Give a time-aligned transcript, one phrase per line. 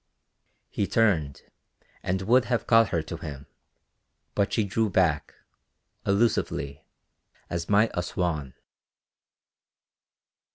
[0.71, 1.43] He turned
[2.01, 3.45] and would have caught her to him,
[4.33, 5.35] but she drew back,
[6.07, 6.83] elusively,
[7.51, 8.55] as might a swan.